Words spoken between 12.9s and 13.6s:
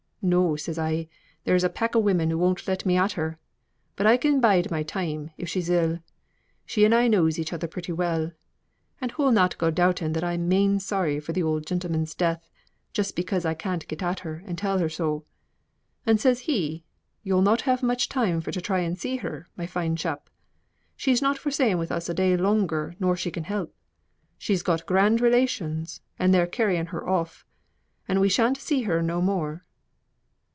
just because I